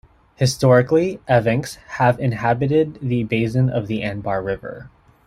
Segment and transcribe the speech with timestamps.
[0.35, 4.89] Historically Evenks have inhabited the basin of the Anabar River.